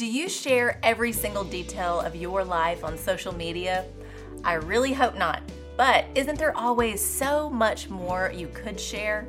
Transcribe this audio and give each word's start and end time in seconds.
Do 0.00 0.06
you 0.06 0.30
share 0.30 0.80
every 0.82 1.12
single 1.12 1.44
detail 1.44 2.00
of 2.00 2.16
your 2.16 2.42
life 2.42 2.84
on 2.84 2.96
social 2.96 3.34
media? 3.34 3.84
I 4.42 4.54
really 4.54 4.94
hope 4.94 5.14
not. 5.14 5.42
But 5.76 6.06
isn't 6.14 6.38
there 6.38 6.56
always 6.56 7.04
so 7.04 7.50
much 7.50 7.90
more 7.90 8.32
you 8.34 8.48
could 8.48 8.80
share? 8.80 9.28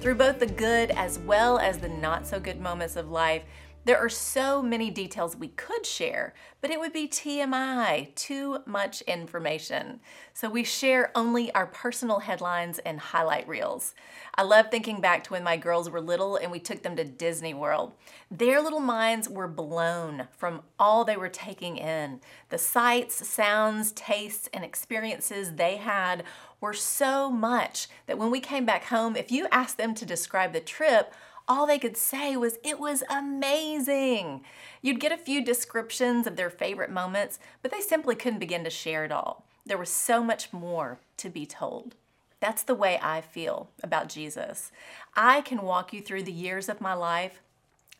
Through 0.00 0.14
both 0.14 0.38
the 0.38 0.46
good 0.46 0.92
as 0.92 1.18
well 1.18 1.58
as 1.58 1.78
the 1.78 1.88
not 1.88 2.24
so 2.24 2.38
good 2.38 2.60
moments 2.60 2.94
of 2.94 3.10
life, 3.10 3.42
there 3.84 3.98
are 3.98 4.08
so 4.08 4.62
many 4.62 4.90
details 4.90 5.36
we 5.36 5.48
could 5.48 5.84
share, 5.84 6.34
but 6.60 6.70
it 6.70 6.78
would 6.78 6.92
be 6.92 7.08
TMI, 7.08 8.14
too 8.14 8.58
much 8.64 9.02
information. 9.02 9.98
So 10.34 10.48
we 10.48 10.62
share 10.62 11.10
only 11.16 11.52
our 11.52 11.66
personal 11.66 12.20
headlines 12.20 12.78
and 12.80 13.00
highlight 13.00 13.48
reels. 13.48 13.94
I 14.36 14.42
love 14.42 14.70
thinking 14.70 15.00
back 15.00 15.24
to 15.24 15.32
when 15.32 15.42
my 15.42 15.56
girls 15.56 15.90
were 15.90 16.00
little 16.00 16.36
and 16.36 16.52
we 16.52 16.60
took 16.60 16.82
them 16.82 16.94
to 16.96 17.04
Disney 17.04 17.54
World. 17.54 17.92
Their 18.30 18.62
little 18.62 18.80
minds 18.80 19.28
were 19.28 19.48
blown 19.48 20.28
from 20.30 20.62
all 20.78 21.04
they 21.04 21.16
were 21.16 21.28
taking 21.28 21.76
in. 21.76 22.20
The 22.50 22.58
sights, 22.58 23.26
sounds, 23.26 23.90
tastes, 23.92 24.48
and 24.52 24.64
experiences 24.64 25.54
they 25.54 25.76
had 25.76 26.22
were 26.60 26.72
so 26.72 27.28
much 27.28 27.88
that 28.06 28.16
when 28.16 28.30
we 28.30 28.38
came 28.38 28.64
back 28.64 28.84
home, 28.84 29.16
if 29.16 29.32
you 29.32 29.48
asked 29.50 29.76
them 29.76 29.94
to 29.94 30.06
describe 30.06 30.52
the 30.52 30.60
trip, 30.60 31.12
all 31.48 31.66
they 31.66 31.78
could 31.78 31.96
say 31.96 32.36
was, 32.36 32.58
It 32.62 32.78
was 32.78 33.02
amazing. 33.10 34.42
You'd 34.80 35.00
get 35.00 35.12
a 35.12 35.18
few 35.18 35.44
descriptions 35.44 36.26
of 36.26 36.36
their 36.36 36.50
favorite 36.50 36.90
moments, 36.90 37.38
but 37.62 37.70
they 37.70 37.80
simply 37.80 38.14
couldn't 38.14 38.38
begin 38.38 38.64
to 38.64 38.70
share 38.70 39.04
it 39.04 39.12
all. 39.12 39.44
There 39.64 39.78
was 39.78 39.90
so 39.90 40.22
much 40.22 40.52
more 40.52 40.98
to 41.18 41.28
be 41.28 41.46
told. 41.46 41.94
That's 42.40 42.64
the 42.64 42.74
way 42.74 42.98
I 43.00 43.20
feel 43.20 43.70
about 43.82 44.08
Jesus. 44.08 44.72
I 45.14 45.42
can 45.42 45.62
walk 45.62 45.92
you 45.92 46.00
through 46.00 46.24
the 46.24 46.32
years 46.32 46.68
of 46.68 46.80
my 46.80 46.94
life 46.94 47.40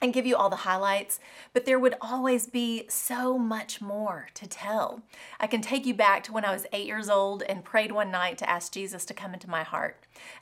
and 0.02 0.12
give 0.12 0.26
you 0.26 0.34
all 0.36 0.50
the 0.50 0.56
highlights, 0.56 1.20
but 1.52 1.64
there 1.64 1.78
would 1.78 1.94
always 2.00 2.48
be 2.48 2.84
so 2.88 3.38
much 3.38 3.80
more 3.80 4.26
to 4.34 4.48
tell. 4.48 5.00
I 5.38 5.46
can 5.46 5.62
take 5.62 5.86
you 5.86 5.94
back 5.94 6.24
to 6.24 6.32
when 6.32 6.44
I 6.44 6.52
was 6.52 6.66
eight 6.72 6.86
years 6.86 7.08
old 7.08 7.44
and 7.44 7.64
prayed 7.64 7.92
one 7.92 8.10
night 8.10 8.36
to 8.38 8.50
ask 8.50 8.72
Jesus 8.72 9.04
to 9.06 9.14
come 9.14 9.32
into 9.32 9.48
my 9.48 9.62
heart. 9.62 9.96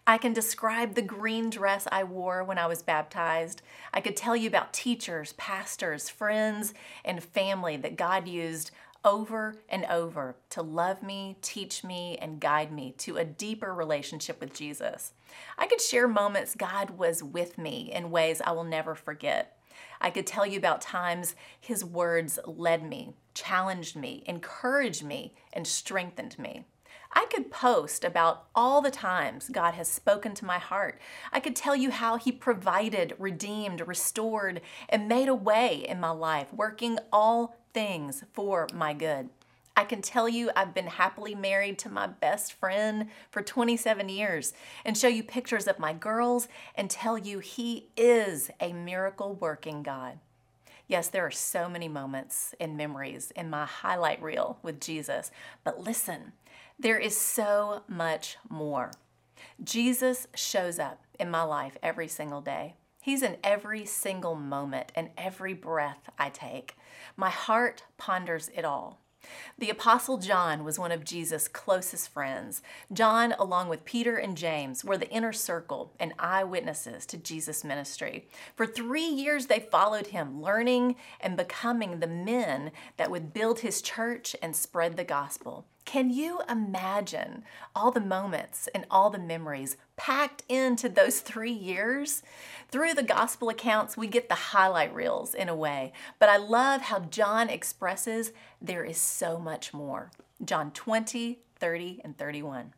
I 0.07 0.17
can 0.17 0.33
describe 0.33 0.95
the 0.95 1.03
green 1.03 1.51
dress 1.51 1.87
I 1.93 2.05
wore 2.05 2.43
when 2.43 2.59
I 2.59 2.67
was 2.67 2.83
baptized. 2.83 3.61
I 3.93 4.01
could 4.01 4.17
tell 4.17 4.35
you 4.35 4.49
about 4.49 4.73
teachers, 4.73 5.35
pastors, 5.35 6.09
friends, 6.09 6.73
and 7.05 7.23
family 7.23 7.77
that 7.77 7.97
God 7.97 8.27
used 8.27 8.71
over 9.05 9.57
and 9.69 9.85
over 9.87 10.37
to 10.51 10.63
love 10.63 11.03
me, 11.03 11.37
teach 11.43 11.83
me, 11.83 12.19
and 12.21 12.41
guide 12.41 12.73
me 12.73 12.95
to 12.99 13.17
a 13.17 13.25
deeper 13.25 13.75
relationship 13.75 14.41
with 14.41 14.55
Jesus. 14.55 15.13
I 15.57 15.67
could 15.67 15.81
share 15.81 16.09
moments 16.09 16.55
God 16.55 16.91
was 16.91 17.23
with 17.23 17.59
me 17.59 17.91
in 17.93 18.11
ways 18.11 18.43
I 18.45 18.53
will 18.53 18.65
never 18.65 18.95
forget. 18.95 19.57
I 20.01 20.11
could 20.11 20.27
tell 20.27 20.47
you 20.47 20.59
about 20.59 20.81
times 20.81 21.35
His 21.59 21.85
words 21.85 22.39
led 22.47 22.83
me, 22.83 23.15
challenged 23.35 23.97
me, 23.97 24.23
encouraged 24.27 25.05
me, 25.05 25.35
and 25.53 25.67
strengthened 25.67 26.39
me. 26.39 26.65
I 27.13 27.27
could 27.27 27.51
post 27.51 28.05
about 28.05 28.47
all 28.55 28.81
the 28.81 28.91
times 28.91 29.49
God 29.51 29.75
has 29.75 29.89
spoken 29.89 30.33
to 30.35 30.45
my 30.45 30.59
heart. 30.59 31.01
I 31.33 31.41
could 31.41 31.57
tell 31.57 31.75
you 31.75 31.91
how 31.91 32.17
He 32.17 32.31
provided, 32.31 33.15
redeemed, 33.19 33.87
restored, 33.87 34.61
and 34.89 35.09
made 35.09 35.29
a 35.29 35.35
way 35.35 35.85
in 35.89 35.99
my 35.99 36.11
life, 36.11 36.53
working 36.53 36.99
all 37.13 37.57
things 37.73 38.25
for 38.33 38.69
my 38.73 38.93
good. 38.93 39.31
I 39.77 39.85
can 39.85 40.03
tell 40.03 40.29
you 40.29 40.51
I've 40.55 40.75
been 40.75 40.89
happily 40.89 41.35
married 41.35 41.79
to 41.81 41.89
my 41.89 42.07
best 42.07 42.53
friend 42.53 43.07
for 43.31 43.41
27 43.41 44.09
years 44.09 44.53
and 44.85 44.97
show 44.97 45.09
you 45.09 45.23
pictures 45.23 45.67
of 45.67 45.79
my 45.79 45.93
girls 45.93 46.49
and 46.75 46.91
tell 46.91 47.17
you 47.17 47.39
he 47.39 47.89
is 47.97 48.51
a 48.61 48.73
miracle 48.73 49.35
working 49.35 49.83
God. 49.83 50.19
Yes, 50.87 51.09
there 51.09 51.25
are 51.25 51.31
so 51.31 51.69
many 51.69 51.87
moments 51.87 52.55
and 52.59 52.77
memories 52.77 53.31
in 53.37 53.49
my 53.49 53.65
highlight 53.65 54.21
reel 54.21 54.59
with 54.63 54.81
Jesus, 54.81 55.31
but 55.63 55.81
listen, 55.81 56.33
there 56.79 56.99
is 56.99 57.17
so 57.17 57.83
much 57.87 58.37
more. 58.49 58.91
Jesus 59.63 60.27
shows 60.35 60.79
up 60.79 61.03
in 61.19 61.31
my 61.31 61.43
life 61.43 61.79
every 61.83 62.09
single 62.09 62.41
day. 62.41 62.75
He's 63.01 63.23
in 63.23 63.39
every 63.43 63.87
single 63.87 64.35
moment 64.35 64.93
and 64.95 65.11
every 65.17 65.55
breath 65.55 66.11
I 66.19 66.29
take. 66.29 66.77
My 67.17 67.31
heart 67.31 67.85
ponders 67.97 68.51
it 68.55 68.65
all. 68.65 69.01
The 69.59 69.71
Apostle 69.71 70.19
John 70.19 70.65
was 70.65 70.79
one 70.79 70.93
of 70.93 71.05
Jesus' 71.05 71.49
closest 71.49 72.09
friends. 72.11 72.63
John, 72.93 73.33
along 73.39 73.69
with 73.69 73.85
Peter 73.85 74.17
and 74.17 74.37
James, 74.37 74.85
were 74.85 74.97
the 74.97 75.11
inner 75.11 75.33
circle 75.33 75.93
and 76.01 76.15
eyewitnesses 76.19 77.05
to 77.07 77.19
Jesus' 77.19 77.65
ministry. 77.65 78.29
For 78.55 78.67
three 78.67 79.07
years, 79.07 79.47
they 79.47 79.61
followed 79.61 80.09
him, 80.09 80.41
learning 80.41 80.97
and 81.21 81.37
becoming 81.37 82.01
the 82.01 82.07
men 82.07 82.71
that 82.97 83.11
would 83.11 83.35
build 83.35 83.61
his 83.61 83.83
church 83.83 84.35
and 84.43 84.57
spread 84.57 84.97
the 84.97 85.05
gospel. 85.05 85.67
Can 85.85 86.11
you 86.11 86.41
imagine 86.49 87.43
all 87.75 87.91
the 87.91 88.01
moments 88.01 88.69
and 88.75 88.87
all 88.91 89.11
the 89.11 89.19
memories 89.19 89.77
packed 89.97 90.45
into 90.49 90.89
those 90.89 91.21
three 91.21 91.53
years? 91.53 92.23
Through 92.71 92.95
the 92.95 93.03
gospel 93.03 93.49
accounts, 93.49 93.97
we 93.97 94.07
get 94.07 94.29
the 94.29 94.35
highlight 94.35 94.95
reels 94.95 95.35
in 95.35 95.49
a 95.49 95.55
way, 95.55 95.93
but 96.19 96.29
I 96.29 96.37
love 96.37 96.83
how 96.83 97.01
John 97.01 97.49
expresses 97.49 98.33
there 98.63 98.85
is 98.85 98.99
so 98.99 99.39
much 99.39 99.75
more. 99.75 100.11
John 100.45 100.71
20, 100.71 101.41
30, 101.59 102.01
and 102.05 102.17
31. 102.17 102.73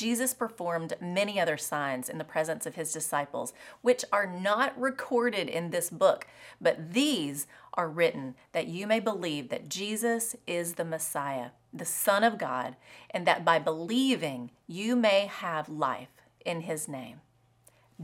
Jesus 0.00 0.32
performed 0.32 0.94
many 1.00 1.38
other 1.38 1.58
signs 1.58 2.08
in 2.08 2.18
the 2.18 2.24
presence 2.24 2.64
of 2.64 2.74
his 2.74 2.92
disciples, 2.92 3.52
which 3.82 4.04
are 4.12 4.26
not 4.26 4.78
recorded 4.80 5.48
in 5.48 5.70
this 5.70 5.90
book, 5.90 6.26
but 6.60 6.94
these 6.94 7.46
are 7.74 7.88
written 7.88 8.34
that 8.52 8.66
you 8.66 8.86
may 8.86 8.98
believe 8.98 9.50
that 9.50 9.68
Jesus 9.68 10.36
is 10.46 10.74
the 10.74 10.84
Messiah, 10.84 11.50
the 11.72 11.84
Son 11.84 12.24
of 12.24 12.38
God, 12.38 12.76
and 13.10 13.26
that 13.26 13.44
by 13.44 13.58
believing 13.58 14.50
you 14.66 14.96
may 14.96 15.26
have 15.26 15.68
life 15.68 16.22
in 16.44 16.62
his 16.62 16.88
name. 16.88 17.20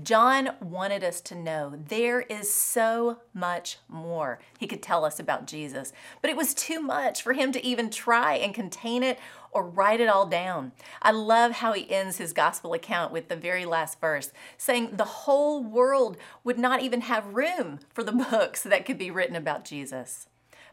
John 0.02 0.50
wanted 0.60 1.02
us 1.02 1.22
to 1.22 1.34
know 1.34 1.72
there 1.88 2.20
is 2.20 2.52
so 2.52 3.20
much 3.32 3.78
more 3.88 4.40
he 4.58 4.66
could 4.66 4.82
tell 4.82 5.06
us 5.06 5.18
about 5.18 5.46
Jesus, 5.46 5.90
but 6.20 6.30
it 6.30 6.36
was 6.36 6.52
too 6.52 6.82
much 6.82 7.22
for 7.22 7.32
him 7.32 7.50
to 7.52 7.64
even 7.64 7.88
try 7.88 8.34
and 8.34 8.54
contain 8.54 9.02
it 9.02 9.18
or 9.52 9.64
write 9.64 10.00
it 10.00 10.08
all 10.08 10.26
down. 10.26 10.72
I 11.00 11.12
love 11.12 11.52
how 11.52 11.72
he 11.72 11.90
ends 11.90 12.18
his 12.18 12.34
gospel 12.34 12.74
account 12.74 13.10
with 13.10 13.28
the 13.28 13.36
very 13.36 13.64
last 13.64 13.98
verse, 13.98 14.32
saying 14.58 14.96
the 14.96 15.04
whole 15.04 15.64
world 15.64 16.18
would 16.44 16.58
not 16.58 16.82
even 16.82 17.02
have 17.02 17.34
room 17.34 17.80
for 17.94 18.04
the 18.04 18.12
books 18.30 18.62
that 18.64 18.84
could 18.84 18.98
be 18.98 19.10
written 19.10 19.34
about 19.34 19.64
Jesus. 19.64 20.28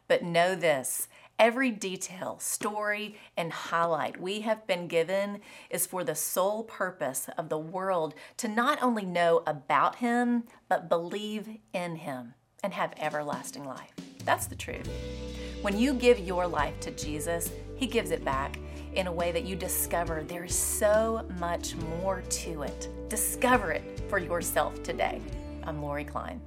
But 0.09 0.21
know 0.21 0.53
this 0.53 1.07
Every 1.39 1.71
detail, 1.71 2.37
story, 2.39 3.17
and 3.35 3.51
highlight 3.51 4.21
we 4.21 4.41
have 4.41 4.67
been 4.67 4.87
given 4.87 5.39
is 5.69 5.87
for 5.87 6.03
the 6.03 6.15
sole 6.15 6.63
purpose 6.63 7.27
of 7.37 7.49
the 7.49 7.57
world 7.57 8.13
to 8.37 8.47
not 8.47 8.81
only 8.83 9.03
know 9.03 9.41
about 9.47 9.95
Him, 9.95 10.43
but 10.69 10.89
believe 10.89 11.49
in 11.73 11.95
Him 11.95 12.35
and 12.63 12.73
have 12.73 12.93
everlasting 12.97 13.65
life. 13.65 13.93
That's 14.23 14.45
the 14.45 14.55
truth. 14.55 14.87
When 15.63 15.77
you 15.77 15.93
give 15.93 16.19
your 16.19 16.45
life 16.45 16.79
to 16.81 16.91
Jesus, 16.91 17.51
He 17.75 17.87
gives 17.87 18.11
it 18.11 18.23
back 18.23 18.59
in 18.93 19.07
a 19.07 19.11
way 19.11 19.31
that 19.31 19.43
you 19.43 19.55
discover 19.55 20.23
there's 20.23 20.55
so 20.55 21.27
much 21.39 21.75
more 21.99 22.21
to 22.21 22.61
it. 22.61 22.89
Discover 23.09 23.71
it 23.71 24.03
for 24.07 24.19
yourself 24.19 24.83
today. 24.83 25.19
I'm 25.63 25.81
Lori 25.81 26.03
Klein. 26.03 26.41